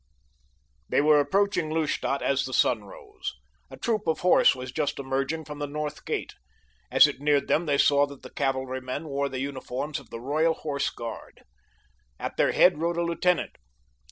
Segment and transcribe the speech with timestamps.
[0.89, 3.35] They were approaching Lustadt as the sun rose.
[3.69, 6.33] A troop of horse was just emerging from the north gate.
[6.89, 10.55] As it neared them they saw that the cavalrymen wore the uniforms of the Royal
[10.55, 11.43] Horse Guard.
[12.19, 13.57] At their head rode a lieutenant.